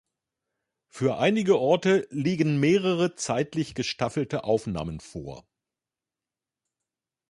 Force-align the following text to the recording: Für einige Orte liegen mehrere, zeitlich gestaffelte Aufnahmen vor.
Für 0.89 1.19
einige 1.19 1.59
Orte 1.59 2.07
liegen 2.09 2.59
mehrere, 2.59 3.13
zeitlich 3.13 3.75
gestaffelte 3.75 4.43
Aufnahmen 4.45 4.99
vor. 4.99 5.45